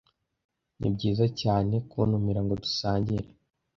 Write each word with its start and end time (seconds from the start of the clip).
Nibyiza 0.79 1.25
cyane 1.41 1.73
kuntumira 1.89 2.39
ngo 2.43 2.53
dusangire. 2.63 3.27